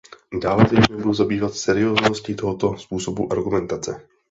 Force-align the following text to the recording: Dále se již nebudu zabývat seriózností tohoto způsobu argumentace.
Dále 0.41 0.69
se 0.69 0.75
již 0.75 0.87
nebudu 0.87 1.13
zabývat 1.13 1.53
seriózností 1.53 2.35
tohoto 2.35 2.77
způsobu 2.77 3.31
argumentace. 3.31 4.07